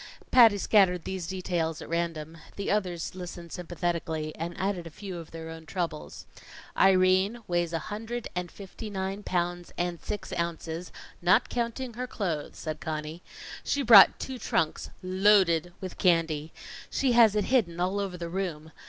[0.31, 2.39] Patty scattered these details at random.
[2.55, 6.25] The others listened sympathetically, and added a few of their own troubles.
[6.75, 10.91] "Irene weighs a hundred and fifty nine pounds and six ounces,
[11.21, 13.21] not counting her clothes," said Conny.
[13.63, 16.51] "She brought two trunks loaded with candy.
[16.89, 18.71] She has it hidden all over the room.